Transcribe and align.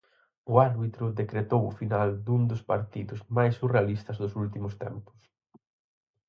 O 0.51 0.53
árbitro 0.69 1.15
decretou 1.21 1.61
o 1.67 1.75
final 1.79 2.09
dun 2.25 2.41
dos 2.51 2.65
partidos 2.71 3.19
máis 3.37 3.53
surrealistas 3.59 4.19
dos 4.21 4.33
últimos 4.43 4.73
tempos. 4.83 5.19